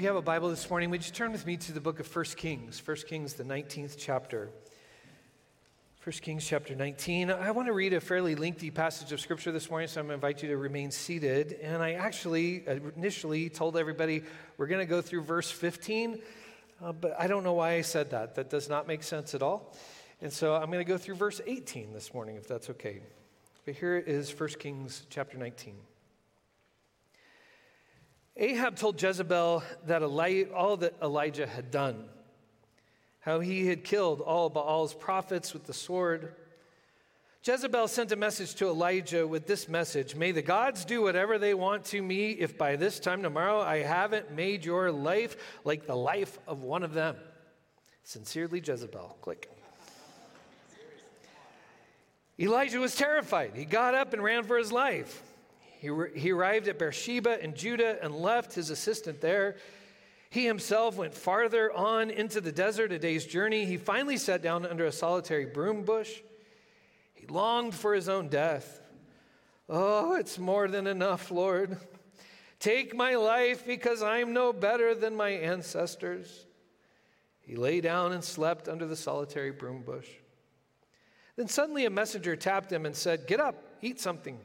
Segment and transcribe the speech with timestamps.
[0.00, 2.00] If you have a Bible this morning, would you turn with me to the book
[2.00, 4.48] of 1 Kings, 1 Kings, the 19th chapter.
[6.02, 7.30] 1 Kings chapter 19.
[7.30, 10.18] I want to read a fairly lengthy passage of scripture this morning, so I'm going
[10.18, 11.52] to invite you to remain seated.
[11.62, 12.64] And I actually
[12.96, 14.22] initially told everybody
[14.56, 16.18] we're going to go through verse 15,
[16.82, 18.36] uh, but I don't know why I said that.
[18.36, 19.76] That does not make sense at all.
[20.22, 23.02] And so I'm going to go through verse 18 this morning, if that's okay.
[23.66, 25.74] But here is 1 Kings chapter 19.
[28.36, 32.08] Ahab told Jezebel that Eli- all that Elijah had done,
[33.20, 36.34] how he had killed all Baal's prophets with the sword.
[37.42, 41.54] Jezebel sent a message to Elijah with this message May the gods do whatever they
[41.54, 45.96] want to me if by this time tomorrow I haven't made your life like the
[45.96, 47.16] life of one of them.
[48.04, 49.16] Sincerely, Jezebel.
[49.22, 49.50] Click.
[52.38, 53.52] Elijah was terrified.
[53.54, 55.22] He got up and ran for his life.
[55.80, 59.56] He, he arrived at Beersheba in Judah and left his assistant there.
[60.28, 63.64] He himself went farther on into the desert, a day's journey.
[63.64, 66.20] He finally sat down under a solitary broom bush.
[67.14, 68.82] He longed for his own death.
[69.70, 71.78] Oh, it's more than enough, Lord.
[72.58, 76.44] Take my life because I'm no better than my ancestors.
[77.40, 80.08] He lay down and slept under the solitary broom bush.
[81.36, 84.38] Then suddenly a messenger tapped him and said, Get up, eat something.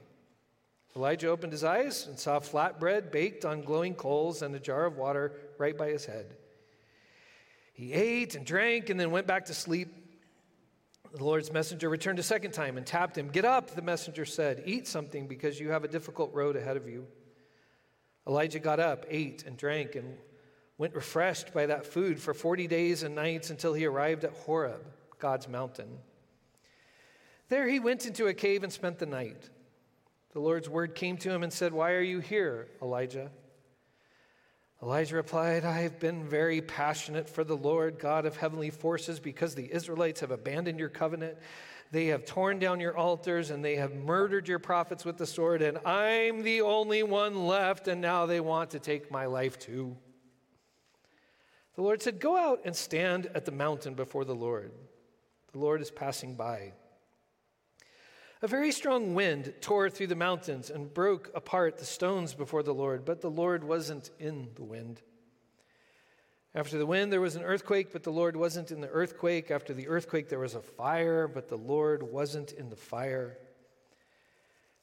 [0.95, 4.95] Elijah opened his eyes and saw flatbread baked on glowing coals and a jar of
[4.95, 6.37] water right by his head.
[7.73, 9.89] He ate and drank and then went back to sleep.
[11.13, 13.27] The Lord's messenger returned a second time and tapped him.
[13.29, 14.63] Get up, the messenger said.
[14.65, 17.07] Eat something because you have a difficult road ahead of you.
[18.25, 20.17] Elijah got up, ate, and drank, and
[20.77, 24.81] went refreshed by that food for 40 days and nights until he arrived at Horeb,
[25.19, 25.99] God's mountain.
[27.49, 29.49] There he went into a cave and spent the night.
[30.35, 33.31] The Lord's word came to him and said, Why are you here, Elijah?
[34.83, 39.55] Elijah replied, I have been very passionate for the Lord, God of heavenly forces, because
[39.55, 41.37] the Israelites have abandoned your covenant.
[41.91, 45.61] They have torn down your altars and they have murdered your prophets with the sword,
[45.61, 49.95] and I'm the only one left, and now they want to take my life too.
[51.75, 54.73] The Lord said, Go out and stand at the mountain before the Lord.
[55.53, 56.73] The Lord is passing by.
[58.41, 62.73] A very strong wind tore through the mountains and broke apart the stones before the
[62.73, 65.01] Lord, but the Lord wasn't in the wind.
[66.53, 69.51] After the wind, there was an earthquake, but the Lord wasn't in the earthquake.
[69.51, 73.37] After the earthquake, there was a fire, but the Lord wasn't in the fire.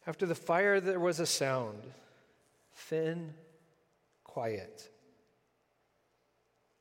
[0.06, 1.86] After the fire, there was a sound
[2.74, 3.32] thin,
[4.24, 4.90] quiet.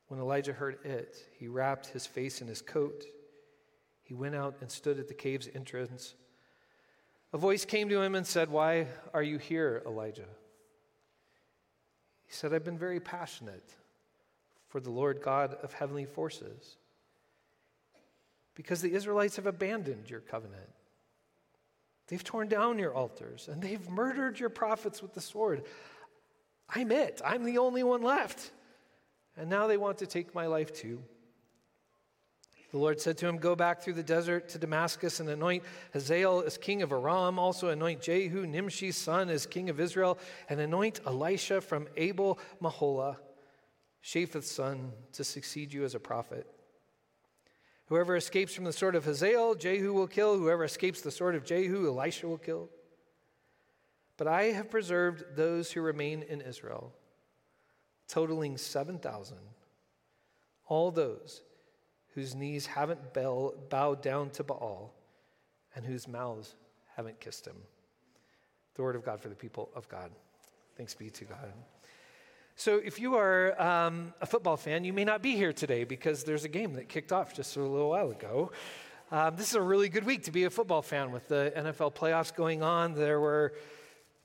[0.08, 3.06] When Elijah heard it, he wrapped his face in his coat.
[4.04, 6.16] He went out and stood at the cave's entrance.
[7.34, 10.28] A voice came to him and said, Why are you here, Elijah?
[12.26, 13.74] He said, I've been very passionate
[14.68, 16.78] for the Lord God of heavenly forces
[18.56, 20.70] because the Israelites have abandoned your covenant.
[22.08, 25.64] They've torn down your altars and they've murdered your prophets with the sword.
[26.74, 27.22] I'm it.
[27.24, 28.52] I'm the only one left.
[29.38, 31.02] And now they want to take my life too.
[32.72, 36.44] The Lord said to him, Go back through the desert to Damascus and anoint Hazael
[36.46, 37.38] as king of Aram.
[37.38, 40.18] Also anoint Jehu, Nimshi's son, as king of Israel,
[40.50, 43.18] and anoint Elisha from Abel Meholah,
[44.00, 46.48] Shaphat's son, to succeed you as a prophet.
[47.88, 50.38] Whoever escapes from the sword of Hazael, Jehu will kill.
[50.38, 52.70] Whoever escapes the sword of Jehu, Elisha will kill.
[54.16, 56.94] But I have preserved those who remain in Israel,
[58.08, 59.36] totaling 7,000.
[60.68, 61.42] All those
[62.16, 64.94] whose knees haven't bowed down to Baal
[65.76, 66.56] and whose mouths
[66.96, 67.56] haven't kissed him.
[68.76, 70.12] The word of God for the people of God.
[70.78, 71.54] Thanks be to God.
[72.56, 76.24] So, if you are um, a football fan, you may not be here today because
[76.24, 78.52] there's a game that kicked off just a little while ago.
[79.12, 81.94] Um, this is a really good week to be a football fan with the NFL
[81.96, 82.94] playoffs going on.
[82.94, 83.54] There were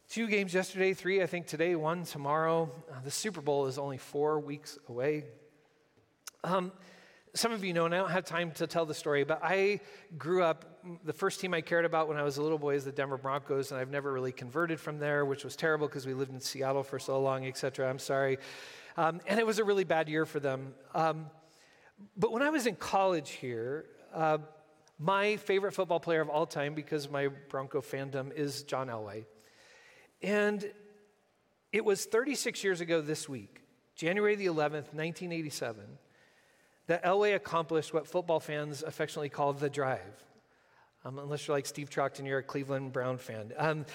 [0.08, 2.70] two games yesterday, three, I think, today, one tomorrow.
[2.90, 5.24] Uh, the Super Bowl is only four weeks away.
[6.44, 6.72] Um,
[7.36, 9.80] some of you know, and I don't have time to tell the story, but I
[10.16, 12.84] grew up, the first team I cared about when I was a little boy is
[12.84, 16.14] the Denver Broncos, and I've never really converted from there, which was terrible because we
[16.14, 17.88] lived in Seattle for so long, et cetera.
[17.88, 18.38] I'm sorry.
[18.96, 20.74] Um, and it was a really bad year for them.
[20.94, 21.26] Um,
[22.16, 23.84] but when I was in college here,
[24.14, 24.38] uh,
[24.98, 29.26] my favorite football player of all time, because my Bronco fandom, is John Elway.
[30.22, 30.64] And
[31.70, 33.60] it was 36 years ago this week,
[33.94, 35.98] January the 11th, 1987
[36.86, 40.24] that Elway accomplished what football fans affectionately call the drive.
[41.04, 43.52] Um, unless you're like Steve Trockton, you're a Cleveland Brown fan.
[43.56, 43.86] Um,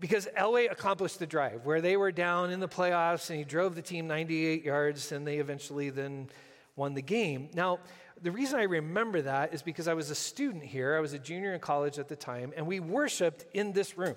[0.00, 3.74] because Elway accomplished the drive where they were down in the playoffs and he drove
[3.74, 6.28] the team 98 yards and they eventually then
[6.74, 7.50] won the game.
[7.54, 7.78] Now,
[8.20, 10.96] the reason I remember that is because I was a student here.
[10.96, 14.16] I was a junior in college at the time, and we worshiped in this room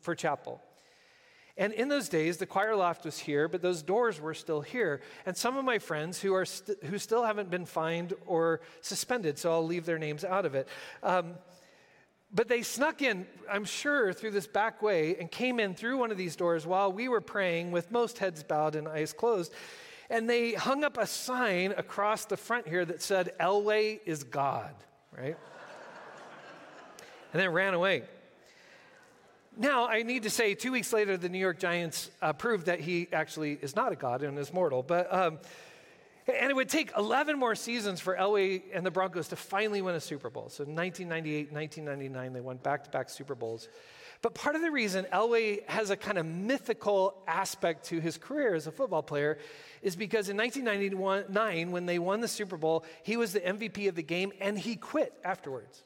[0.00, 0.62] for chapel.
[1.58, 5.00] And in those days, the choir loft was here, but those doors were still here.
[5.26, 9.38] And some of my friends who, are st- who still haven't been fined or suspended,
[9.38, 10.68] so I'll leave their names out of it.
[11.02, 11.34] Um,
[12.32, 16.12] but they snuck in, I'm sure, through this back way and came in through one
[16.12, 19.52] of these doors while we were praying with most heads bowed and eyes closed.
[20.10, 24.74] And they hung up a sign across the front here that said, Elway is God,
[25.16, 25.36] right?
[27.32, 28.04] and then ran away.
[29.60, 32.78] Now, I need to say, two weeks later, the New York Giants uh, proved that
[32.78, 34.84] he actually is not a god and is mortal.
[34.84, 35.40] But, um,
[36.32, 39.96] and it would take 11 more seasons for Elway and the Broncos to finally win
[39.96, 40.48] a Super Bowl.
[40.48, 43.68] So, 1998, 1999, they won back to back Super Bowls.
[44.22, 48.54] But part of the reason Elway has a kind of mythical aspect to his career
[48.54, 49.38] as a football player
[49.82, 53.96] is because in 1999, when they won the Super Bowl, he was the MVP of
[53.96, 55.82] the game and he quit afterwards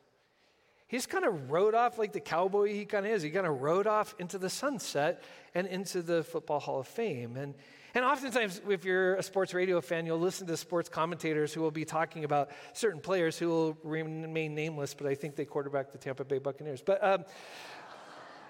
[0.92, 3.22] he just kind of rode off like the cowboy he kind of is.
[3.22, 5.22] He kind of rode off into the sunset
[5.54, 7.38] and into the Football Hall of Fame.
[7.38, 7.54] And,
[7.94, 11.70] and oftentimes, if you're a sports radio fan, you'll listen to sports commentators who will
[11.70, 15.96] be talking about certain players who will remain nameless, but I think they quarterback the
[15.96, 16.82] Tampa Bay Buccaneers.
[16.82, 17.24] But um,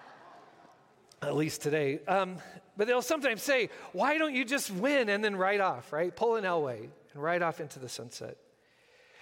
[1.22, 2.00] at least today.
[2.08, 2.38] Um,
[2.76, 6.12] but they'll sometimes say, why don't you just win and then ride off, right?
[6.12, 8.36] Pull an Elway and ride off into the sunset.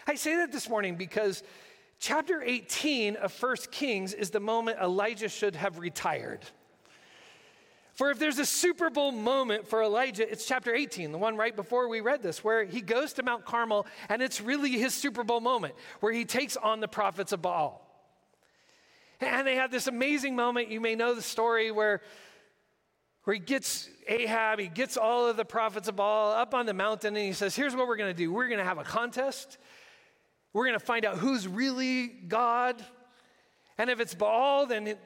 [0.07, 1.43] I say that this morning because
[2.01, 6.41] Chapter 18 of 1 Kings is the moment Elijah should have retired.
[7.93, 11.55] For if there's a Super Bowl moment for Elijah, it's chapter 18, the one right
[11.55, 15.23] before we read this, where he goes to Mount Carmel and it's really his Super
[15.23, 17.87] Bowl moment where he takes on the prophets of Baal.
[19.21, 20.71] And they have this amazing moment.
[20.71, 22.01] You may know the story where,
[23.25, 26.73] where he gets Ahab, he gets all of the prophets of Baal up on the
[26.73, 28.85] mountain and he says, Here's what we're going to do we're going to have a
[28.85, 29.59] contest.
[30.53, 32.85] We're going to find out who's really God.
[33.79, 34.99] And if it's Baal, then it,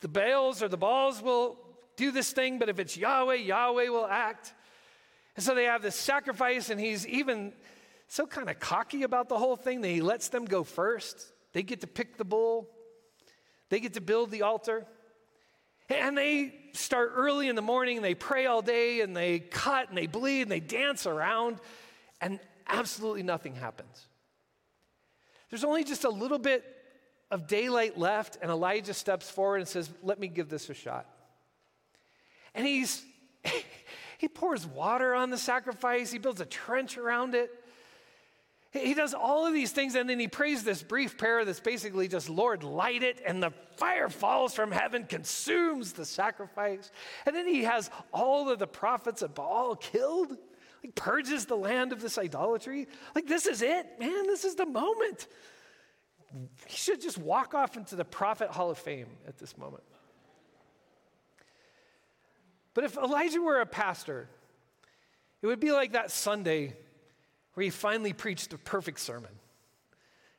[0.00, 1.56] the Baals or the Baals will
[1.96, 4.54] do this thing, but if it's Yahweh, Yahweh will act.
[5.36, 7.52] And so they have this sacrifice, and he's even
[8.08, 11.32] so kind of cocky about the whole thing that he lets them go first.
[11.52, 12.68] They get to pick the bull,
[13.68, 14.86] they get to build the altar.
[15.90, 19.88] And they start early in the morning and they pray all day and they cut
[19.88, 21.58] and they bleed and they dance around,
[22.20, 24.07] and absolutely nothing happens.
[25.50, 26.64] There's only just a little bit
[27.30, 31.06] of daylight left, and Elijah steps forward and says, Let me give this a shot.
[32.54, 33.04] And he's,
[34.18, 37.50] he pours water on the sacrifice, he builds a trench around it.
[38.70, 42.06] He does all of these things, and then he prays this brief prayer that's basically
[42.06, 46.90] just, Lord, light it, and the fire falls from heaven, consumes the sacrifice.
[47.24, 50.36] And then he has all of the prophets of Baal killed
[50.82, 52.86] like purges the land of this idolatry.
[53.14, 54.26] Like, this is it, man.
[54.26, 55.26] This is the moment.
[56.66, 59.84] He should just walk off into the Prophet Hall of Fame at this moment.
[62.74, 64.28] But if Elijah were a pastor,
[65.42, 66.76] it would be like that Sunday
[67.54, 69.32] where he finally preached a perfect sermon.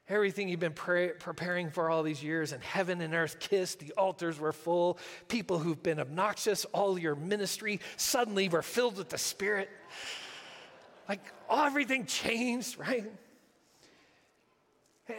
[0.08, 3.92] Everything you've been pre- preparing for all these years, and heaven and earth kissed, the
[3.92, 4.98] altars were full.
[5.28, 9.70] People who've been obnoxious all your ministry suddenly were filled with the Spirit.
[11.10, 13.12] Like oh, everything changed, right?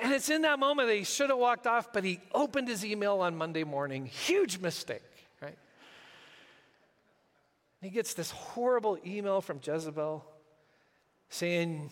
[0.01, 2.85] And it's in that moment that he should have walked off, but he opened his
[2.85, 4.07] email on Monday morning.
[4.07, 5.03] Huge mistake,
[5.43, 5.59] right?
[7.83, 10.25] And he gets this horrible email from Jezebel
[11.29, 11.91] saying,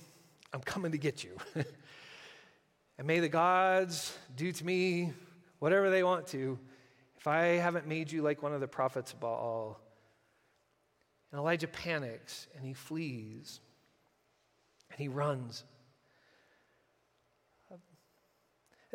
[0.53, 1.37] I'm coming to get you.
[2.99, 5.13] and may the gods do to me
[5.59, 6.57] whatever they want to
[7.17, 9.81] if I haven't made you like one of the prophets of Baal.
[11.33, 13.59] And Elijah panics and he flees
[14.99, 15.65] and he runs.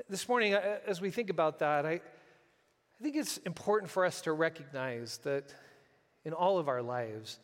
[0.10, 2.01] This morning, as we think about that, I, I
[3.01, 5.53] think it's important for us to recognize that
[6.25, 7.39] in all of our lives,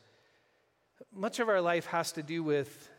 [1.13, 2.89] much of our life has to do with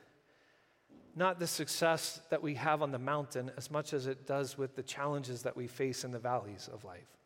[1.14, 4.76] not the success that we have on the mountain as much as it does with
[4.76, 7.19] the challenges that we face in the valleys of life.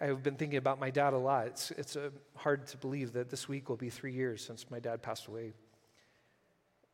[0.00, 1.46] I've been thinking about my dad a lot.
[1.48, 4.78] It's, it's uh, hard to believe that this week will be three years since my
[4.78, 5.52] dad passed away.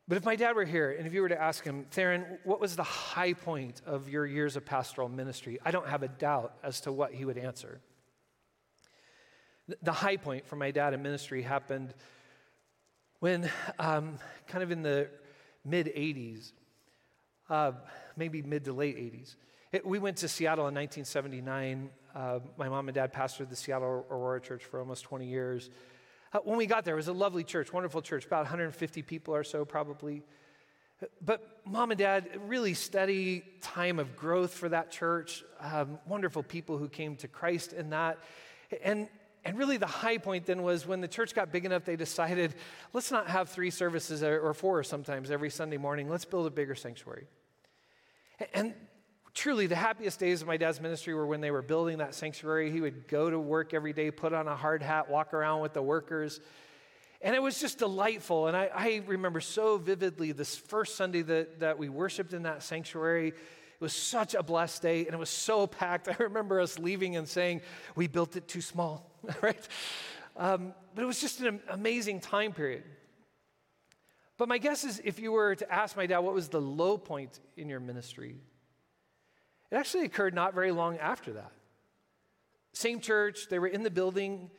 [0.07, 2.61] But if my dad were here and if you were to ask him, Theron, what
[2.61, 5.59] was the high point of your years of pastoral ministry?
[5.65, 7.81] I don't have a doubt as to what he would answer.
[9.83, 11.93] The high point for my dad in ministry happened
[13.21, 15.11] when, um, kind of in the
[15.63, 16.53] mid 80s,
[17.51, 17.73] uh,
[18.17, 19.35] maybe mid to late 80s,
[19.73, 21.91] It, we went to Seattle in 1979.
[22.15, 25.71] Uh, my mom and dad pastored the Seattle Aurora Church for almost 20 years.
[26.33, 29.35] Uh, when we got there, it was a lovely church, wonderful church, about 150 people
[29.35, 30.23] or so, probably.
[31.25, 35.45] But mom and dad, really steady time of growth for that church.
[35.61, 38.19] Um, wonderful people who came to Christ in that.
[38.83, 39.09] And,
[39.45, 42.55] and really, the high point then was when the church got big enough, they decided,
[42.93, 46.09] let's not have three services or four sometimes every Sunday morning.
[46.11, 47.29] Let's build a bigger sanctuary.
[48.53, 48.75] And
[49.39, 52.73] truly, the happiest days of my dad's ministry were when they were building that sanctuary.
[52.73, 55.73] He would go to work every day, put on a hard hat, walk around with
[55.75, 56.41] the workers.
[57.23, 58.49] And it was just delightful.
[58.49, 62.65] And I, I, remember so vividly this first Sunday that, that we worshiped in that
[62.65, 63.29] sanctuary.
[63.29, 66.09] It was such a blessed day and it was so packed.
[66.09, 67.61] I remember us leaving and saying,
[67.95, 69.09] We built it too small,
[69.41, 69.69] right?
[70.37, 72.83] Um, but it was just an amazing time period.
[74.37, 76.99] But my guess is if you were to ask my dad what was the low
[76.99, 78.37] point in your ministry,
[79.71, 81.53] it actually occurred not very long after that.
[82.73, 84.51] Same church, they were in the building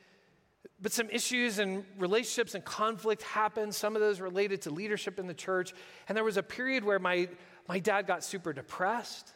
[0.80, 5.26] but some issues and relationships and conflict happened, some of those related to leadership in
[5.26, 5.74] the church.
[6.08, 7.28] And there was a period where my,
[7.68, 9.32] my dad got super depressed,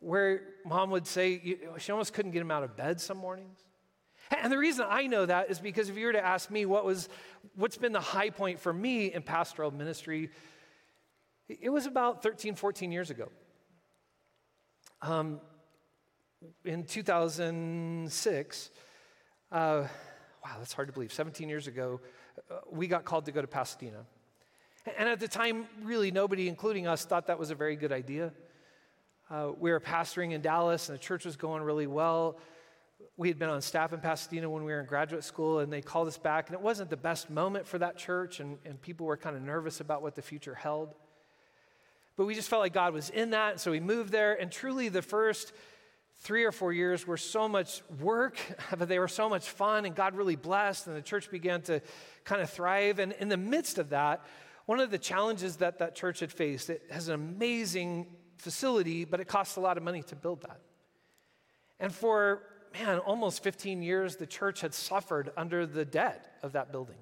[0.00, 3.58] where mom would say she almost couldn't get him out of bed some mornings.
[4.42, 6.84] And the reason I know that is because if you were to ask me what
[6.84, 7.08] was,
[7.54, 10.30] what's been the high point for me in pastoral ministry,
[11.48, 13.28] it was about 13, 14 years ago.
[15.02, 15.40] Um,
[16.64, 18.70] in 2006,
[19.50, 19.88] uh, wow,
[20.58, 21.12] that's hard to believe.
[21.12, 22.00] 17 years ago,
[22.48, 24.06] uh, we got called to go to Pasadena.
[24.96, 28.32] And at the time, really nobody, including us, thought that was a very good idea.
[29.28, 32.38] Uh, we were pastoring in Dallas, and the church was going really well.
[33.16, 35.82] We had been on staff in Pasadena when we were in graduate school, and they
[35.82, 36.46] called us back.
[36.48, 39.42] And it wasn't the best moment for that church, and, and people were kind of
[39.42, 40.94] nervous about what the future held.
[42.16, 44.34] But we just felt like God was in that, so we moved there.
[44.40, 45.52] And truly, the first
[46.18, 48.38] three or four years were so much work,
[48.78, 51.80] but they were so much fun, and God really blessed, and the church began to
[52.24, 52.98] kind of thrive.
[52.98, 54.24] And in the midst of that,
[54.66, 59.20] one of the challenges that that church had faced, it has an amazing facility, but
[59.20, 60.60] it costs a lot of money to build that.
[61.80, 62.42] And for,
[62.72, 66.98] man, almost 15 years, the church had suffered under the debt of that building.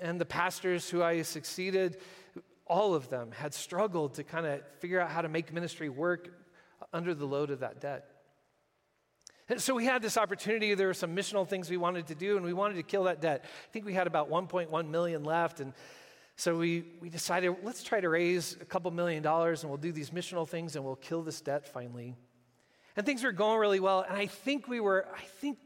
[0.00, 1.98] And the pastors who I succeeded,
[2.68, 6.28] all of them had struggled to kind of figure out how to make ministry work
[6.92, 8.06] under the load of that debt.
[9.48, 10.74] And so we had this opportunity.
[10.74, 13.20] There were some missional things we wanted to do, and we wanted to kill that
[13.20, 13.44] debt.
[13.44, 15.72] I think we had about 1.1 million left, and
[16.36, 19.90] so we, we decided let's try to raise a couple million dollars, and we'll do
[19.90, 22.14] these missional things, and we'll kill this debt finally.
[22.96, 25.58] And things were going really well, and I think we were, I think,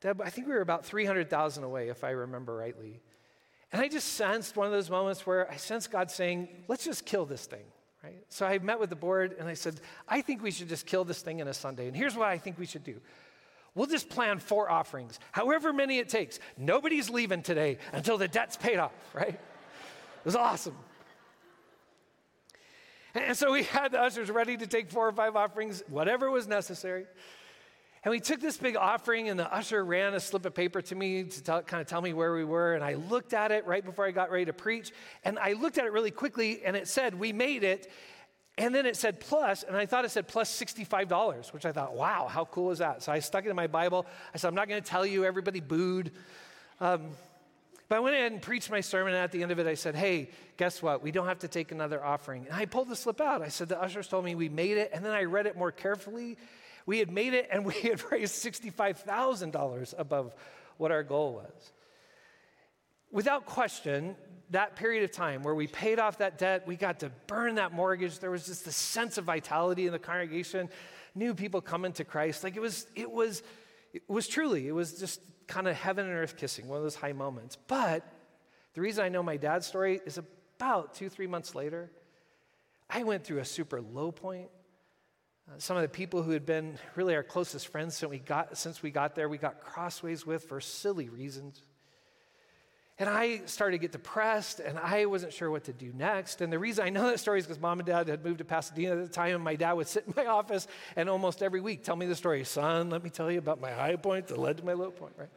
[0.00, 3.00] Deb, I think we were about 300,000 away, if I remember rightly.
[3.76, 7.04] And I just sensed one of those moments where I sensed God saying, let's just
[7.04, 7.64] kill this thing.
[8.02, 8.24] Right?
[8.30, 11.04] So I met with the board and I said, I think we should just kill
[11.04, 11.86] this thing in a Sunday.
[11.86, 13.02] And here's what I think we should do.
[13.74, 16.38] We'll just plan four offerings, however many it takes.
[16.56, 19.34] Nobody's leaving today until the debt's paid off, right?
[19.34, 20.76] It was awesome.
[23.14, 26.48] And so we had the ushers ready to take four or five offerings, whatever was
[26.48, 27.04] necessary.
[28.06, 30.94] And we took this big offering, and the usher ran a slip of paper to
[30.94, 32.74] me to tell, kind of tell me where we were.
[32.74, 34.92] And I looked at it right before I got ready to preach.
[35.24, 37.90] And I looked at it really quickly, and it said, We made it.
[38.58, 41.96] And then it said plus, and I thought it said plus $65, which I thought,
[41.96, 43.02] wow, how cool is that?
[43.02, 44.06] So I stuck it in my Bible.
[44.32, 45.24] I said, I'm not going to tell you.
[45.24, 46.12] Everybody booed.
[46.80, 47.08] Um,
[47.88, 49.74] but I went ahead and preached my sermon, and at the end of it, I
[49.74, 51.02] said, Hey, guess what?
[51.02, 52.46] We don't have to take another offering.
[52.46, 53.42] And I pulled the slip out.
[53.42, 54.92] I said, The ushers told me we made it.
[54.94, 56.38] And then I read it more carefully,
[56.86, 60.34] we had made it and we had raised $65,000 above
[60.78, 61.72] what our goal was.
[63.10, 64.16] Without question,
[64.50, 67.72] that period of time where we paid off that debt, we got to burn that
[67.72, 70.68] mortgage, there was just this sense of vitality in the congregation,
[71.14, 72.44] new people coming to Christ.
[72.44, 73.42] Like it was, it was,
[73.92, 76.96] it was truly, it was just kind of heaven and earth kissing, one of those
[76.96, 77.56] high moments.
[77.66, 78.06] But
[78.74, 81.90] the reason I know my dad's story is about two, three months later,
[82.88, 84.48] I went through a super low point
[85.48, 88.56] uh, some of the people who had been really our closest friends since we, got,
[88.56, 91.62] since we got there, we got crossways with for silly reasons.
[92.98, 96.40] And I started to get depressed, and I wasn't sure what to do next.
[96.40, 98.44] And the reason I know that story is because mom and dad had moved to
[98.44, 101.60] Pasadena at the time, and my dad would sit in my office and almost every
[101.60, 102.42] week tell me the story.
[102.44, 105.12] Son, let me tell you about my high point that led to my low point,
[105.18, 105.28] right?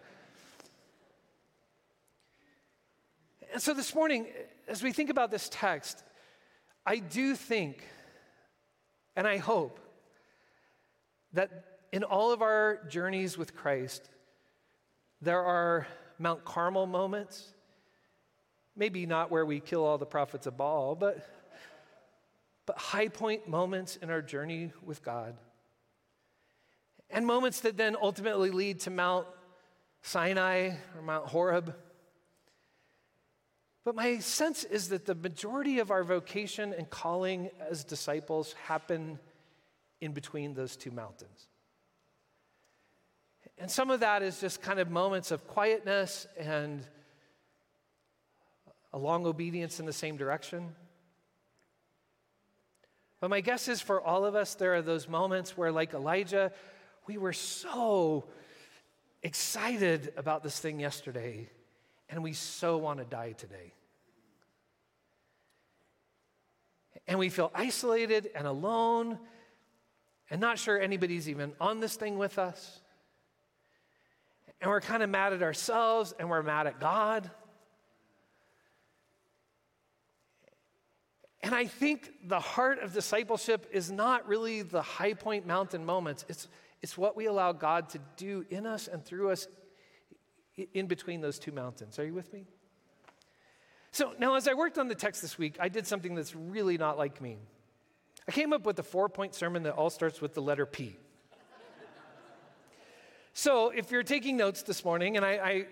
[3.51, 4.27] And so this morning,
[4.69, 6.01] as we think about this text,
[6.85, 7.83] I do think,
[9.17, 9.81] and I hope,
[11.33, 14.09] that in all of our journeys with Christ,
[15.21, 17.53] there are Mount Carmel moments,
[18.75, 21.25] maybe not where we kill all the prophets of Baal, but,
[22.65, 25.35] but high point moments in our journey with God.
[27.09, 29.27] And moments that then ultimately lead to Mount
[30.01, 31.75] Sinai or Mount Horeb.
[33.83, 39.19] But my sense is that the majority of our vocation and calling as disciples happen
[40.01, 41.47] in between those two mountains.
[43.57, 46.85] And some of that is just kind of moments of quietness and
[48.93, 50.73] a long obedience in the same direction.
[53.19, 56.53] But my guess is for all of us, there are those moments where, like Elijah,
[57.05, 58.25] we were so
[59.21, 61.49] excited about this thing yesterday,
[62.09, 63.73] and we so want to die today.
[67.07, 69.19] And we feel isolated and alone
[70.29, 72.79] and not sure anybody's even on this thing with us.
[74.61, 77.29] And we're kind of mad at ourselves and we're mad at God.
[81.41, 86.25] And I think the heart of discipleship is not really the high point mountain moments.
[86.27, 86.47] It's,
[86.81, 89.47] it's what we allow God to do in us and through us
[90.73, 91.97] in between those two mountains.
[91.97, 92.45] Are you with me?
[93.91, 96.77] So now, as I worked on the text this week, I did something that's really
[96.77, 97.37] not like me.
[98.29, 100.95] I came up with a four point sermon that all starts with the letter P.
[103.33, 105.65] so if you're taking notes this morning, and I, I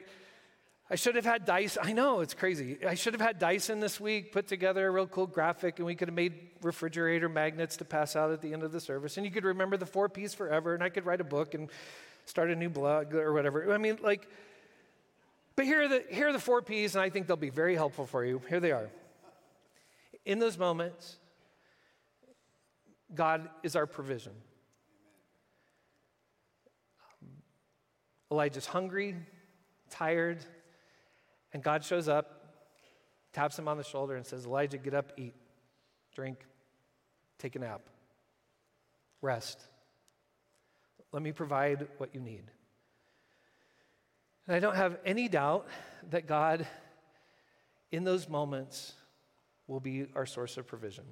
[0.90, 1.78] I should have had dice.
[1.80, 2.84] I know, it's crazy.
[2.84, 5.94] I should have had Dyson this week, put together a real cool graphic, and we
[5.94, 6.34] could have made
[6.64, 9.18] refrigerator magnets to pass out at the end of the service.
[9.18, 11.70] And you could remember the four P's forever, and I could write a book and
[12.26, 13.72] start a new blog or whatever.
[13.72, 14.28] I mean, like,
[15.56, 17.76] but here are the, here are the four P's, and I think they'll be very
[17.76, 18.42] helpful for you.
[18.50, 18.90] Here they are.
[20.26, 21.18] In those moments,
[23.14, 24.34] God is our provision.
[28.32, 29.16] Elijah's hungry,
[29.90, 30.40] tired,
[31.54, 32.34] and God shows up,
[33.32, 35.34] taps him on the shoulder, and says, Elijah, get up, eat,
[36.14, 36.40] drink,
[37.40, 37.82] take a nap,
[39.22, 39.62] rest.
[41.14, 42.44] Let me provide what you need.
[44.46, 45.68] And I don't have any doubt
[46.10, 46.68] that God,
[47.92, 48.94] in those moments,
[49.68, 51.06] will be our source of provision.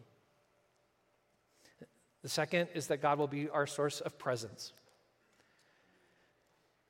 [2.26, 4.74] The second is that God will be our source of presence.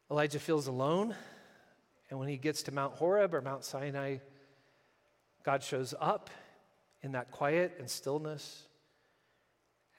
[0.09, 1.13] Elijah feels alone
[2.09, 4.19] and when he gets to Mount Horeb or Mount Sinai,
[5.43, 6.29] God shows up
[7.01, 8.63] in that quiet and stillness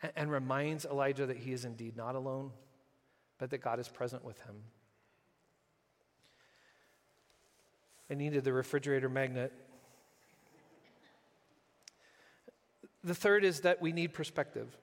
[0.00, 2.50] and, and reminds Elijah that he is indeed not alone,
[3.36, 4.56] but that God is present with him.
[8.10, 9.52] I needed the refrigerator magnet.
[13.04, 14.74] The third is that we need perspective.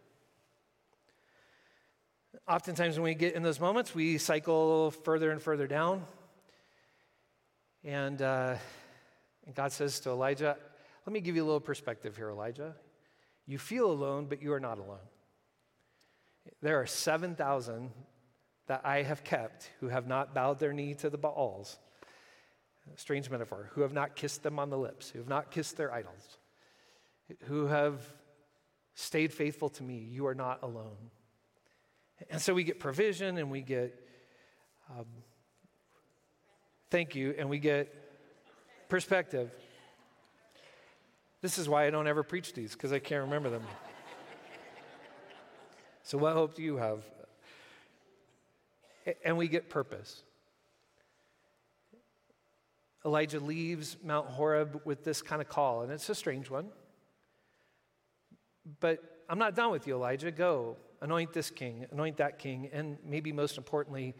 [2.46, 6.06] Oftentimes, when we get in those moments, we cycle further and further down.
[7.86, 8.56] And, uh,
[9.46, 10.58] and God says to Elijah,
[11.06, 12.76] Let me give you a little perspective here, Elijah.
[13.46, 15.00] You feel alone, but you are not alone.
[16.62, 17.92] There are 7,000
[18.68, 21.78] that I have kept who have not bowed their knee to the Baals.
[22.98, 23.70] Strange metaphor.
[23.74, 26.38] Who have not kissed them on the lips, who have not kissed their idols,
[27.44, 28.02] who have
[28.96, 29.98] stayed faithful to me.
[29.98, 31.10] You are not alone.
[32.30, 34.00] And so we get provision and we get
[34.90, 35.06] um,
[36.94, 37.34] Thank you.
[37.40, 37.92] And we get
[38.88, 39.50] perspective.
[41.42, 43.64] This is why I don't ever preach these, because I can't remember them.
[46.04, 47.00] so, what hope do you have?
[49.26, 50.22] And we get purpose.
[53.04, 56.68] Elijah leaves Mount Horeb with this kind of call, and it's a strange one.
[58.80, 60.30] But I'm not done with you, Elijah.
[60.30, 64.16] Go, anoint this king, anoint that king, and maybe most importantly,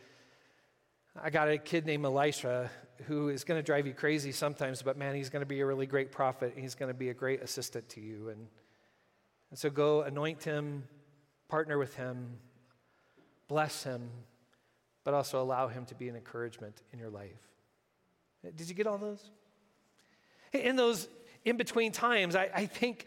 [1.22, 2.70] I got a kid named Elisha
[3.06, 5.66] who is going to drive you crazy sometimes, but man, he's going to be a
[5.66, 6.54] really great prophet.
[6.58, 8.30] He's going to be a great assistant to you.
[8.30, 8.48] And,
[9.50, 10.84] and so go anoint him,
[11.48, 12.38] partner with him,
[13.48, 14.10] bless him,
[15.06, 17.32] but also allow him to be an encouragement in your life.
[18.56, 19.32] Did you get all those?
[20.52, 21.08] In those
[21.46, 23.06] in between times, I, I think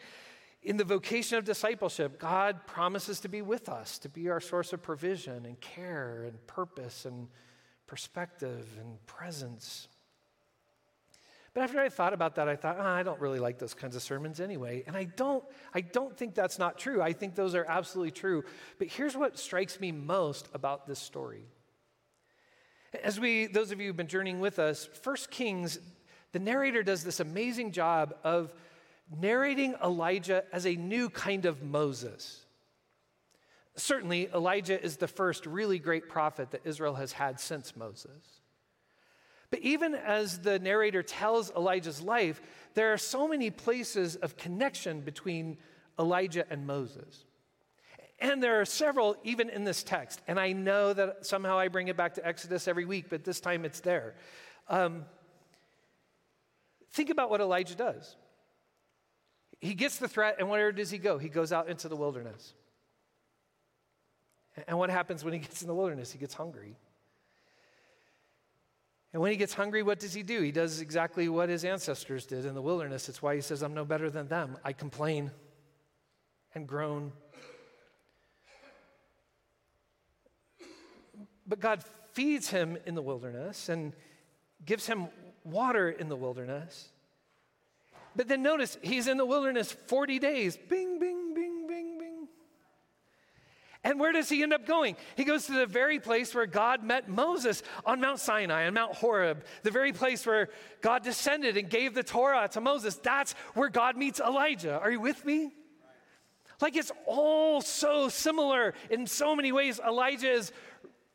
[0.63, 4.73] in the vocation of discipleship, God promises to be with us, to be our source
[4.73, 7.27] of provision and care and purpose and
[7.85, 9.87] perspective and presence.
[11.53, 13.95] But after I thought about that, I thought, oh, I don't really like those kinds
[13.95, 14.83] of sermons anyway.
[14.85, 15.43] And I don't,
[15.73, 17.01] I don't think that's not true.
[17.01, 18.43] I think those are absolutely true.
[18.77, 21.45] But here's what strikes me most about this story.
[23.03, 25.79] As we, those of you who've been journeying with us, First Kings,
[26.31, 28.53] the narrator does this amazing job of
[29.15, 32.45] narrating Elijah as a new kind of Moses.
[33.75, 38.41] Certainly, Elijah is the first really great prophet that Israel has had since Moses.
[39.49, 42.41] But even as the narrator tells Elijah's life,
[42.73, 45.57] there are so many places of connection between
[45.97, 47.23] Elijah and Moses.
[48.19, 50.21] And there are several even in this text.
[50.27, 53.39] And I know that somehow I bring it back to Exodus every week, but this
[53.39, 54.15] time it's there.
[54.67, 55.05] Um,
[56.91, 58.15] think about what Elijah does.
[59.59, 61.17] He gets the threat, and where does he go?
[61.17, 62.53] He goes out into the wilderness.
[64.67, 66.11] And what happens when he gets in the wilderness?
[66.11, 66.77] He gets hungry.
[69.13, 70.41] And when he gets hungry, what does he do?
[70.41, 73.09] He does exactly what his ancestors did in the wilderness.
[73.09, 74.57] It's why he says, I'm no better than them.
[74.63, 75.31] I complain
[76.53, 77.11] and groan.
[81.47, 83.93] But God feeds him in the wilderness and
[84.65, 85.07] gives him
[85.43, 86.89] water in the wilderness.
[88.17, 90.57] But then notice, he's in the wilderness 40 days.
[90.57, 92.27] Bing, bing, bing, bing, bing.
[93.83, 94.97] And where does he end up going?
[95.15, 98.95] He goes to the very place where God met Moses on Mount Sinai, on Mount
[98.95, 100.49] Horeb, the very place where
[100.81, 102.95] God descended and gave the Torah to Moses.
[102.95, 104.79] That's where God meets Elijah.
[104.79, 105.51] Are you with me?
[106.59, 109.79] Like it's all so similar in so many ways.
[109.79, 110.51] Elijah is,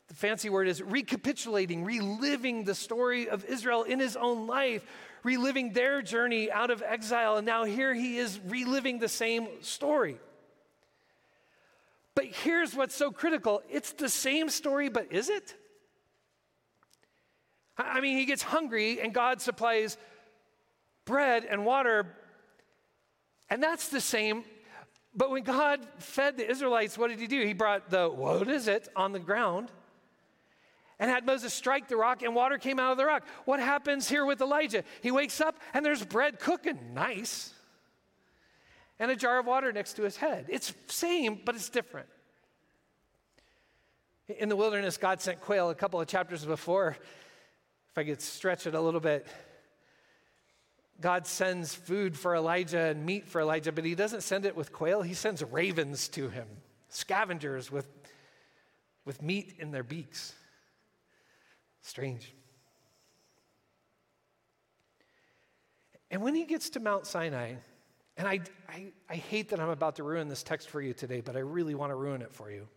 [0.07, 4.87] the fancy word is recapitulating, reliving the story of Israel in his own life,
[5.23, 7.37] reliving their journey out of exile.
[7.37, 10.19] And now here he is reliving the same story.
[12.15, 15.55] But here's what's so critical it's the same story, but is it?
[17.79, 19.97] I mean, he gets hungry and God supplies
[21.05, 22.07] bread and water,
[23.49, 24.45] and that's the same
[25.15, 27.45] but when God fed the Israelites, what did he do?
[27.45, 29.71] He brought the, what is it, on the ground
[31.03, 33.27] and had Moses strike the rock, and water came out of the rock.
[33.45, 34.85] What happens here with Elijah?
[35.01, 36.79] He wakes up and there's bread cooking.
[36.95, 37.53] Nice.
[39.01, 40.47] And a jar of water next to his head.
[40.49, 42.07] It's same, but it's different.
[44.29, 46.97] In the wilderness, God sent quail a couple of chapters before.
[47.91, 49.27] If I could stretch it a little bit,
[51.01, 54.73] God sends food for Elijah and meat for Elijah, but he doesn't send it with
[54.73, 55.03] quail.
[55.03, 56.47] He sends ravens to him,
[56.91, 57.89] scavengers with,
[59.05, 60.35] with meat in their beaks.
[61.83, 62.35] Strange.
[66.11, 67.55] And when he gets to Mount Sinai,
[68.17, 71.23] and I, I, I, hate that I'm about to ruin this text for you today,
[71.23, 72.69] but I really want to ruin it for you.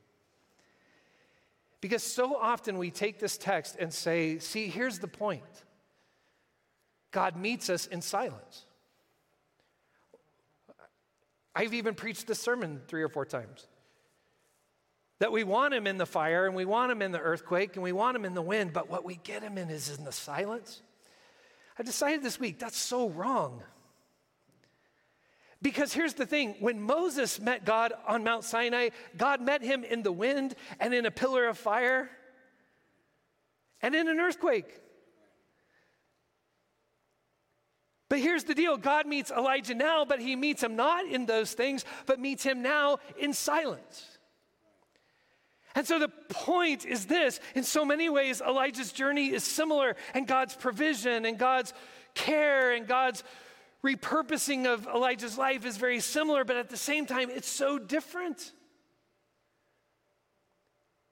[1.82, 5.44] Because so often we take this text and say, see, here's the point
[7.12, 8.66] God meets us in silence.
[11.54, 13.68] I've even preached this sermon three or four times.
[15.20, 17.84] That we want him in the fire and we want him in the earthquake and
[17.84, 20.12] we want him in the wind, but what we get him in is in the
[20.12, 20.82] silence.
[21.80, 23.64] I decided this week that's so wrong.
[25.62, 30.04] Because here's the thing when Moses met God on Mount Sinai, God met him in
[30.04, 32.10] the wind and in a pillar of fire
[33.82, 34.82] and in an earthquake.
[38.10, 41.54] But here's the deal God meets Elijah now, but he meets him not in those
[41.54, 44.15] things, but meets him now in silence.
[45.76, 50.26] And so the point is this in so many ways, Elijah's journey is similar, and
[50.26, 51.74] God's provision and God's
[52.14, 53.24] care and God's
[53.84, 58.54] repurposing of Elijah's life is very similar, but at the same time, it's so different.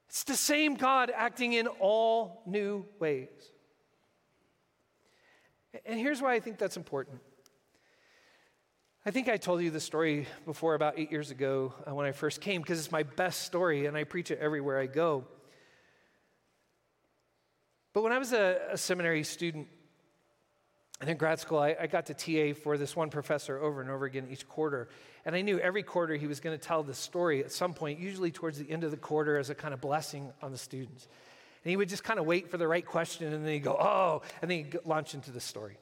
[0.07, 3.29] It's the same God acting in all new ways.
[5.85, 7.19] And here's why I think that's important.
[9.05, 12.13] I think I told you the story before about eight years ago uh, when I
[12.13, 15.25] first came because it's my best story and I preach it everywhere I go.
[17.91, 19.67] But when I was a, a seminary student
[21.01, 23.89] and in grad school, I, I, got to TA for this one professor over and
[23.89, 24.87] over again each quarter.
[25.25, 27.99] And I knew every quarter he was going to tell the story at some point,
[27.99, 31.09] usually towards the end of the quarter, as a kind of blessing on the students.
[31.65, 33.75] And he would just kind of wait for the right question and then he'd go,
[33.77, 35.77] oh, and then he'd launch into the story.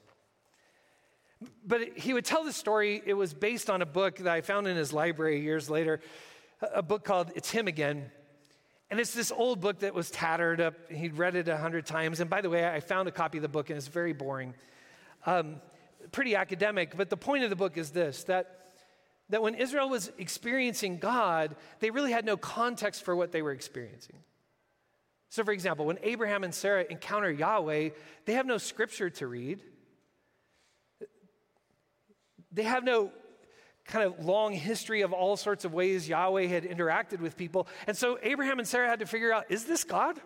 [1.66, 4.66] But he would tell the story, it was based on a book that I found
[4.66, 6.00] in his library years later,
[6.74, 8.10] a book called It's Him Again.
[8.90, 10.74] And it's this old book that was tattered up.
[10.90, 12.20] He'd read it a hundred times.
[12.20, 14.54] And by the way, I found a copy of the book and it's very boring.
[15.24, 15.62] Um,
[16.10, 18.74] pretty academic, but the point of the book is this that,
[19.30, 23.52] that when Israel was experiencing God, they really had no context for what they were
[23.52, 24.16] experiencing.
[25.30, 27.90] So, for example, when Abraham and Sarah encounter Yahweh,
[28.26, 29.62] they have no scripture to read.
[32.52, 33.10] They have no
[33.84, 37.66] kind of long history of all sorts of ways Yahweh had interacted with people.
[37.86, 40.20] And so Abraham and Sarah had to figure out is this God?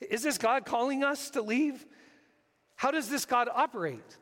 [0.00, 1.86] Is this God calling us to leave?
[2.74, 4.18] How does this God operate?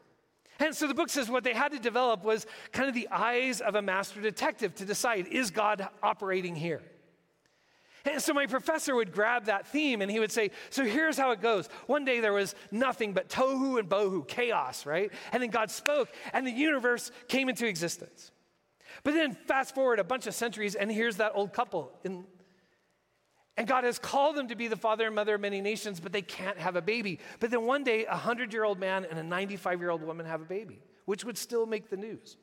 [0.60, 3.60] And so the book says what they had to develop was kind of the eyes
[3.60, 6.80] of a master detective to decide is God operating here?
[8.04, 11.30] And so my professor would grab that theme and he would say, So here's how
[11.30, 11.68] it goes.
[11.86, 15.10] One day there was nothing but tohu and bohu, chaos, right?
[15.32, 18.30] And then God spoke and the universe came into existence.
[19.02, 21.92] But then fast forward a bunch of centuries, and here's that old couple.
[22.04, 22.24] In,
[23.56, 26.12] and God has called them to be the father and mother of many nations, but
[26.12, 27.20] they can't have a baby.
[27.40, 30.26] But then one day, a 100 year old man and a 95 year old woman
[30.26, 32.36] have a baby, which would still make the news.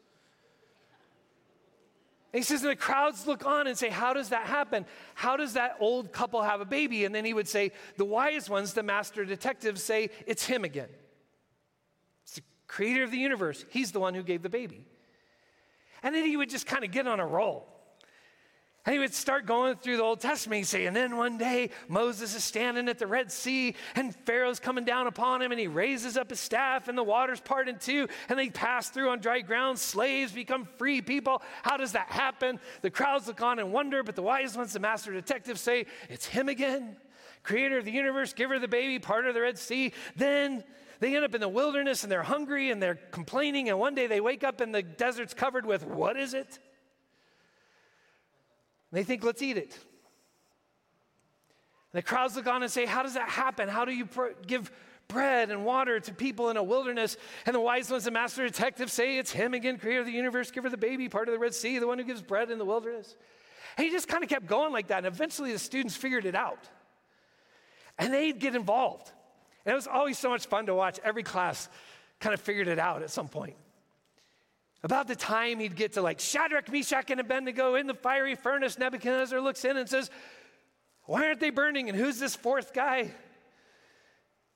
[2.33, 4.85] And he says, and the crowds look on and say, How does that happen?
[5.15, 7.03] How does that old couple have a baby?
[7.03, 10.89] And then he would say, The wise ones, the master detectives, say, It's him again.
[12.23, 13.65] It's the creator of the universe.
[13.69, 14.87] He's the one who gave the baby.
[16.03, 17.67] And then he would just kind of get on a roll.
[18.83, 20.57] And he would start going through the Old Testament.
[20.57, 24.59] He'd say, and then one day Moses is standing at the Red Sea, and Pharaoh's
[24.59, 27.77] coming down upon him, and he raises up his staff, and the waters part in
[27.77, 29.77] two, and they pass through on dry ground.
[29.77, 31.43] Slaves become free people.
[31.61, 32.59] How does that happen?
[32.81, 36.25] The crowds look on and wonder, but the wise ones, the master detectives, say, It's
[36.25, 36.95] him again,
[37.43, 39.93] creator of the universe, giver of the baby, part of the Red Sea.
[40.15, 40.63] Then
[40.99, 44.07] they end up in the wilderness, and they're hungry, and they're complaining, and one day
[44.07, 46.57] they wake up, and the desert's covered with what is it?
[48.91, 49.77] And they think, let's eat it.
[51.93, 53.67] And the crowds look on and say, How does that happen?
[53.67, 54.71] How do you pr- give
[55.08, 57.17] bread and water to people in a wilderness?
[57.45, 60.51] And the wise ones, the master detectives, say, It's him again, creator of the universe,
[60.51, 62.58] giver of the baby, part of the Red Sea, the one who gives bread in
[62.58, 63.15] the wilderness.
[63.77, 64.99] And he just kind of kept going like that.
[64.99, 66.69] And eventually the students figured it out.
[67.97, 69.12] And they'd get involved.
[69.65, 70.99] And it was always so much fun to watch.
[71.04, 71.69] Every class
[72.19, 73.56] kind of figured it out at some point.
[74.83, 78.79] About the time he'd get to like Shadrach, Meshach, and Abednego in the fiery furnace,
[78.79, 80.09] Nebuchadnezzar looks in and says,
[81.03, 81.87] Why aren't they burning?
[81.89, 83.11] And who's this fourth guy?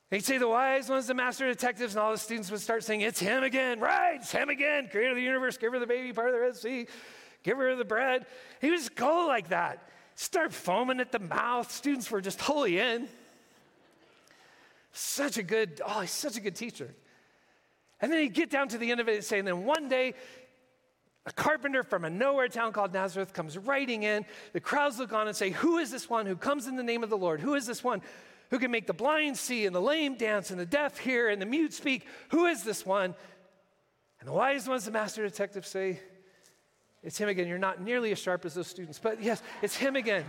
[0.10, 3.02] He'd say, The wise ones, the master detectives, and all the students would start saying,
[3.02, 4.16] It's him again, right?
[4.16, 6.56] It's him again, creator of the universe, giver of the baby, part of the Red
[6.56, 6.88] Sea,
[7.44, 8.26] giver of the bread.
[8.62, 11.72] He would just go like that, start foaming at the mouth.
[11.72, 13.08] Students were just wholly in.
[14.92, 16.96] Such a good, oh, he's such a good teacher.
[18.02, 19.88] And then he'd get down to the end of it and say, and then one
[19.88, 20.14] day,
[21.26, 24.26] a carpenter from a nowhere town called Nazareth comes riding in.
[24.54, 27.04] The crowds look on and say, Who is this one who comes in the name
[27.04, 27.40] of the Lord?
[27.40, 28.02] Who is this one
[28.52, 31.42] who can make the blind see and the lame dance and the deaf hear and
[31.42, 32.06] the mute speak?
[32.30, 33.16] Who is this one?
[34.20, 36.00] And the wise ones, the master detectives say,
[37.02, 37.48] It's him again.
[37.48, 40.26] You're not nearly as sharp as those students, but yes, it's him again.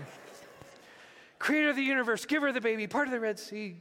[1.39, 3.77] Creator of the universe, giver of the baby, part of the Red Sea,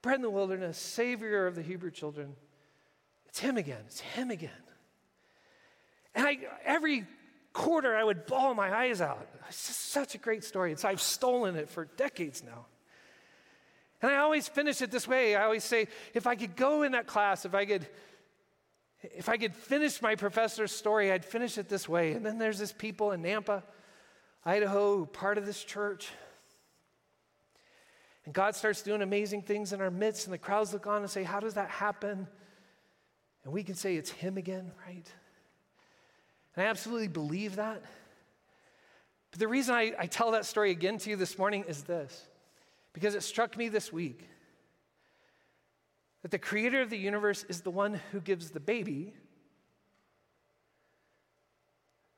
[0.00, 2.36] bread in the wilderness, savior of the Hebrew children.
[3.36, 3.82] It's him again.
[3.86, 4.50] It's him again.
[6.14, 7.04] And I, every
[7.52, 9.28] quarter, I would bawl my eyes out.
[9.50, 10.72] It's such a great story.
[10.72, 12.64] It's, I've stolen it for decades now.
[14.00, 15.36] And I always finish it this way.
[15.36, 17.86] I always say, if I could go in that class, if I could,
[19.02, 22.12] if I could finish my professor's story, I'd finish it this way.
[22.12, 23.62] And then there's this people in Nampa,
[24.46, 26.08] Idaho, part of this church.
[28.24, 31.10] And God starts doing amazing things in our midst, and the crowds look on and
[31.10, 32.28] say, How does that happen?
[33.46, 35.08] And we can say it's Him again, right?
[36.56, 37.80] And I absolutely believe that.
[39.30, 42.26] But the reason I, I tell that story again to you this morning is this
[42.92, 44.28] because it struck me this week
[46.22, 49.14] that the creator of the universe is the one who gives the baby,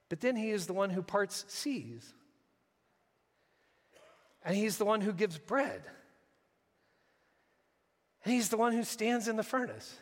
[0.08, 2.14] but then he is the one who parts seas.
[4.42, 5.82] And he's the one who gives bread.
[8.24, 9.94] And he's the one who stands in the furnace.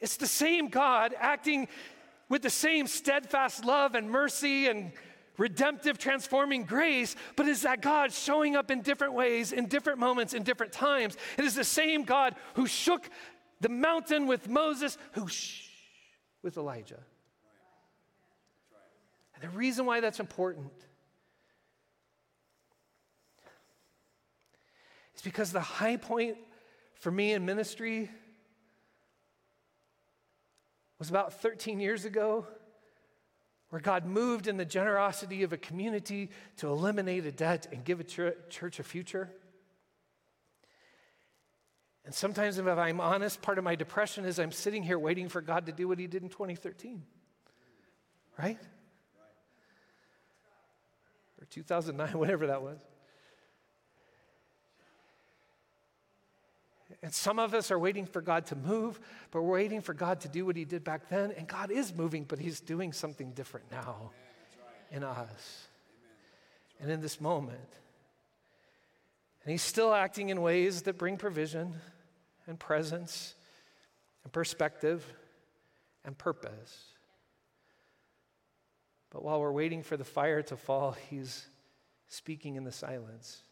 [0.00, 1.68] It's the same God acting
[2.28, 4.92] with the same steadfast love and mercy and
[5.36, 10.32] redemptive, transforming grace, but is that God showing up in different ways, in different moments,
[10.32, 11.16] in different times.
[11.36, 13.08] It is the same God who shook
[13.60, 15.68] the mountain with Moses, who shh
[16.42, 17.00] with Elijah.
[19.34, 20.72] And the reason why that's important
[25.16, 26.36] is because the high point
[26.94, 28.10] for me in ministry
[30.98, 32.46] was about 13 years ago,
[33.70, 38.00] where God moved in the generosity of a community to eliminate a debt and give
[38.00, 39.30] a church a future.
[42.04, 45.40] And sometimes, if I'm honest, part of my depression is I'm sitting here waiting for
[45.40, 47.02] God to do what He did in 2013.
[48.38, 48.58] Right?
[51.40, 52.78] Or 2009, whatever that was.
[57.04, 58.98] And some of us are waiting for God to move,
[59.30, 61.32] but we're waiting for God to do what He did back then.
[61.32, 64.12] And God is moving, but He's doing something different now
[64.90, 65.68] in us
[66.80, 67.58] and in this moment.
[69.42, 71.74] And He's still acting in ways that bring provision
[72.46, 73.34] and presence
[74.22, 75.04] and perspective
[76.06, 76.84] and purpose.
[79.10, 81.46] But while we're waiting for the fire to fall, He's
[82.08, 83.42] speaking in the silence.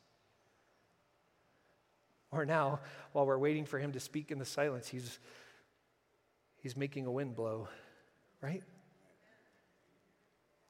[2.33, 2.81] Or now,
[3.13, 5.19] while we're waiting for him to speak in the silence, he's,
[6.57, 7.69] he's making a wind blow,
[8.41, 8.63] right?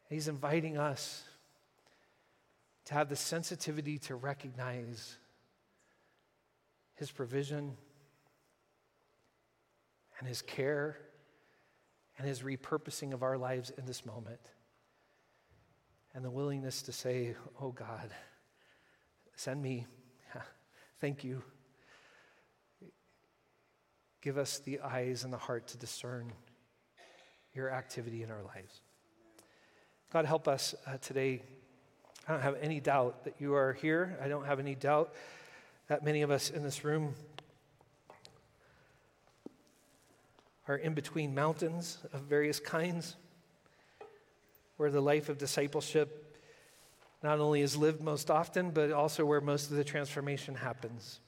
[0.09, 1.25] He's inviting us
[2.87, 5.17] to have the sensitivity to recognize
[6.97, 7.77] His provision
[10.19, 10.99] and His care
[12.19, 14.41] and His repurposing of our lives in this moment.
[16.15, 18.11] And the willingness to say, Oh God,
[19.37, 19.87] send me.
[21.01, 21.43] Thank you.
[24.23, 26.33] Give us the eyes and the heart to discern
[27.55, 28.81] your activity in our lives.
[30.13, 31.43] God, help us uh, today.
[32.29, 34.17] I don't have any doubt that you are here.
[34.23, 35.13] I don't have any doubt
[35.89, 37.15] that many of us in this room
[40.69, 43.17] are in between mountains of various kinds,
[44.77, 46.39] where the life of discipleship
[47.25, 51.19] not only is lived most often, but also where most of the transformation happens.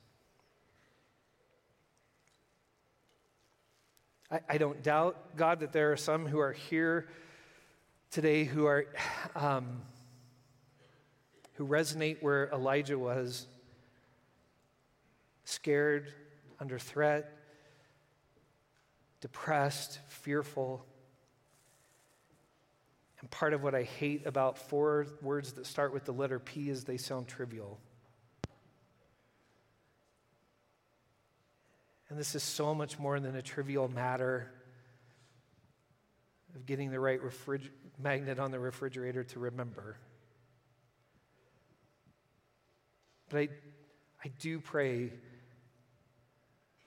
[4.35, 7.07] I, I don't doubt, God, that there are some who are here
[8.11, 8.87] today who are
[9.37, 9.83] um,
[11.55, 13.47] who resonate where Elijah was,
[15.45, 16.13] scared,
[16.59, 17.31] under threat,
[19.21, 20.85] depressed, fearful.
[23.21, 26.71] And part of what I hate about four words that start with the letter P
[26.71, 27.79] is they sound trivial.
[32.15, 34.49] And this is so much more than a trivial matter
[36.55, 39.97] of getting the right refriger- magnet on the refrigerator to remember.
[43.31, 43.49] But I,
[44.25, 45.11] I do pray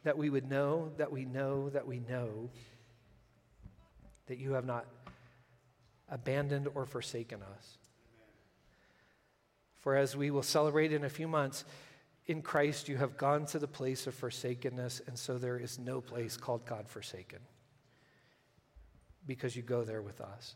[0.05, 2.49] that we would know, that we know, that we know
[4.27, 4.85] that you have not
[6.07, 7.77] abandoned or forsaken us.
[9.75, 11.65] For as we will celebrate in a few months,
[12.27, 16.01] in Christ you have gone to the place of forsakenness, and so there is no
[16.01, 17.39] place called God forsaken
[19.25, 20.55] because you go there with us.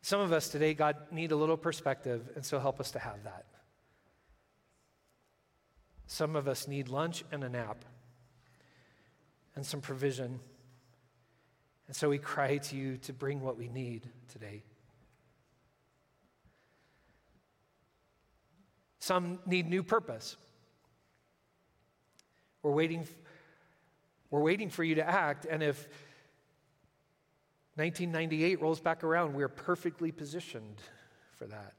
[0.00, 3.24] Some of us today, God, need a little perspective, and so help us to have
[3.24, 3.44] that.
[6.06, 7.84] Some of us need lunch and a nap
[9.54, 10.40] and some provision.
[11.86, 14.62] And so we cry to you to bring what we need today.
[18.98, 20.36] Some need new purpose.
[22.62, 23.06] We're waiting,
[24.30, 25.88] we're waiting for you to act, and if
[27.76, 30.80] 1998 rolls back around, we're perfectly positioned
[31.36, 31.74] for that.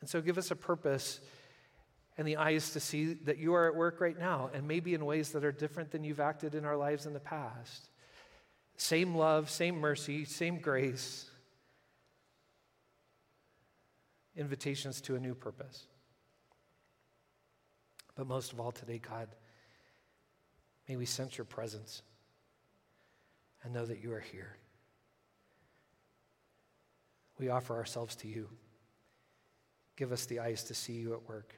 [0.00, 1.20] And so give us a purpose
[2.18, 5.06] and the eyes to see that you are at work right now, and maybe in
[5.06, 7.88] ways that are different than you've acted in our lives in the past.
[8.76, 11.29] Same love, same mercy, same grace
[14.36, 15.86] invitations to a new purpose.
[18.16, 19.28] But most of all today, God,
[20.88, 22.02] may we sense your presence
[23.62, 24.56] and know that you are here.
[27.38, 28.48] We offer ourselves to you.
[29.96, 31.54] Give us the eyes to see you at work.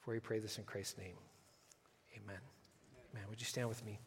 [0.00, 1.16] For we pray this in Christ's name.
[2.16, 2.40] Amen.
[3.12, 3.24] Amen.
[3.30, 3.98] Would you stand with me?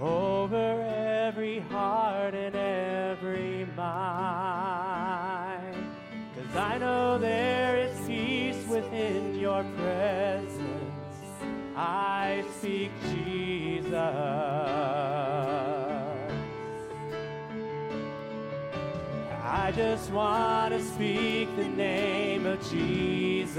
[0.00, 0.82] over
[1.26, 4.96] every heart and every mind.
[6.34, 10.62] Cause I know there is peace within your presence.
[11.76, 13.92] I speak Jesus.
[19.50, 23.58] I just want to speak the name of Jesus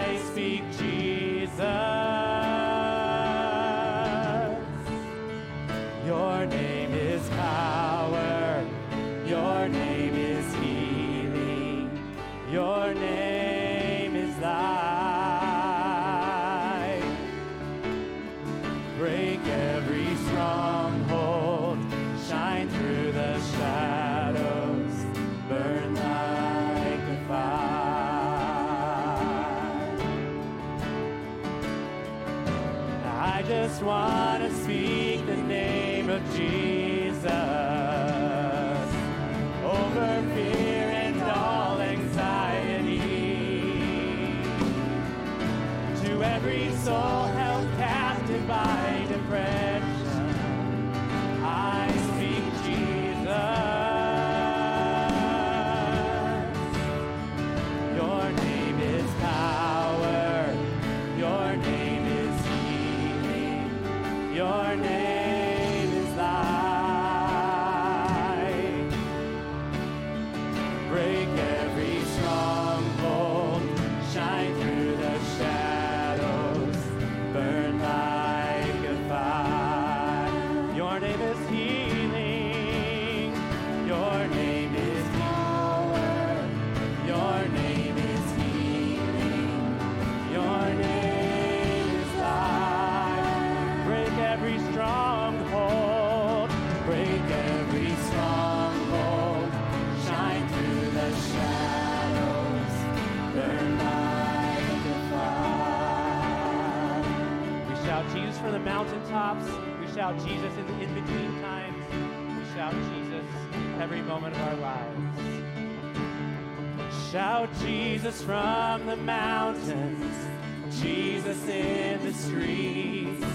[122.11, 123.25] the streets.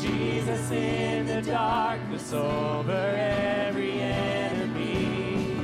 [0.00, 5.56] Jesus in the darkness over every enemy.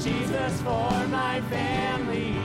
[0.00, 2.36] Jesus for my family,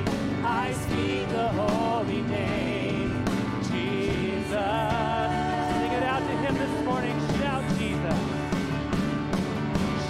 [0.43, 3.25] I speak the holy name.
[3.63, 4.51] Jesus.
[5.71, 7.17] Sing it out to him this morning.
[7.39, 8.19] Shout Jesus.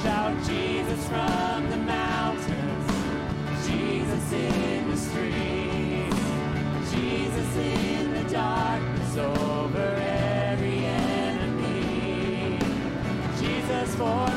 [0.03, 3.67] Shout Jesus from the mountains.
[3.67, 4.76] Jesus is.
[13.97, 14.36] for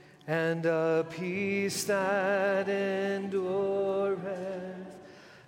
[0.27, 4.19] and a peace that endureth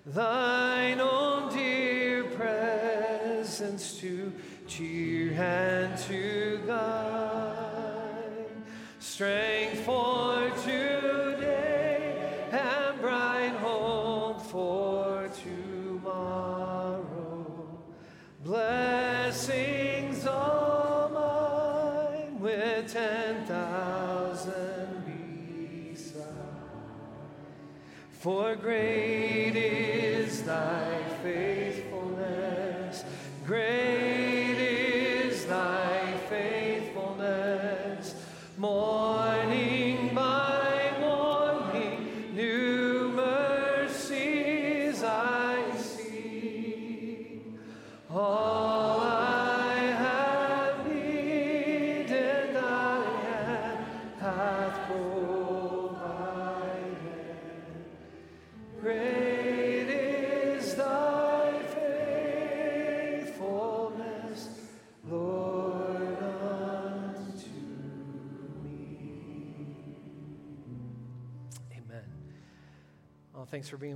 [0.06, 4.34] thine own dear presence to
[4.68, 7.54] cheer and to guide.
[9.00, 17.06] Strength for today and bright hope for tomorrow.
[18.44, 23.93] Blessings all mine with ten thousand.
[28.24, 33.04] For great is thy faithfulness.
[33.46, 34.13] Great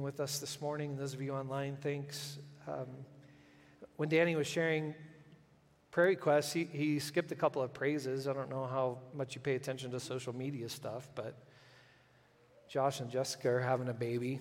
[0.08, 2.40] with us this morning, and those of you online, thanks.
[2.66, 2.88] Um,
[3.98, 4.96] when Danny was sharing
[5.92, 8.26] prayer requests, he, he skipped a couple of praises.
[8.26, 11.36] I don't know how much you pay attention to social media stuff, but
[12.70, 14.40] Josh and Jessica are having a baby.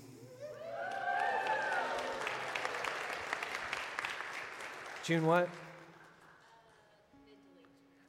[5.03, 5.49] June what?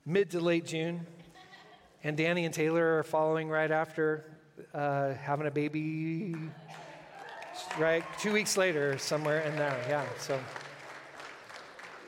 [0.05, 1.07] Mid to late June.
[2.03, 4.37] And Danny and Taylor are following right after
[4.75, 6.35] uh, having a baby
[7.77, 8.03] right?
[8.19, 9.77] Two weeks later, somewhere in there.
[9.87, 10.39] Yeah, so,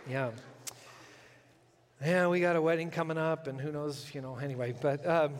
[0.09, 0.31] yeah.
[2.03, 5.33] Yeah, we got a wedding coming up, and who knows, you know, anyway, but um,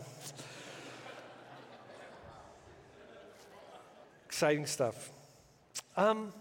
[4.26, 5.10] exciting stuff.
[5.96, 6.32] Um,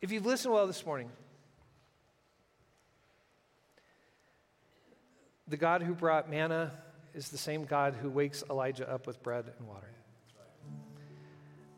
[0.00, 1.10] if you've listened well this morning,
[5.48, 6.72] the God who brought manna
[7.14, 9.88] is the same God who wakes Elijah up with bread and water.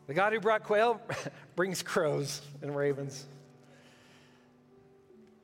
[0.07, 0.99] The God who brought quail
[1.55, 3.25] brings crows and ravens.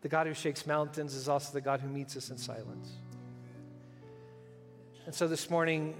[0.01, 2.91] The God who shakes mountains is also the God who meets us in silence.
[5.05, 5.95] And so this morning,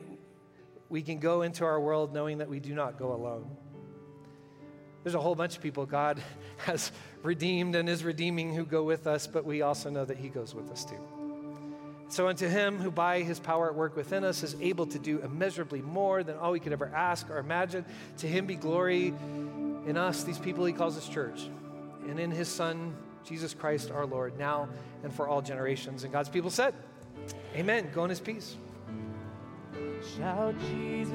[0.89, 3.49] we can go into our world knowing that we do not go alone.
[5.03, 6.21] There's a whole bunch of people God
[6.57, 6.91] has
[7.23, 10.53] redeemed and is redeeming who go with us, but we also know that He goes
[10.53, 11.18] with us too.
[12.09, 15.19] So, unto him who by his power at work within us is able to do
[15.19, 17.85] immeasurably more than all we could ever ask or imagine,
[18.17, 19.13] to him be glory
[19.85, 21.49] in us, these people he calls his church,
[22.07, 24.69] and in his Son, Jesus Christ our Lord, now
[25.03, 26.03] and for all generations.
[26.03, 26.73] And God's people said,
[27.55, 27.89] Amen.
[27.93, 28.55] Go in his peace.
[30.17, 31.13] Shout Jesus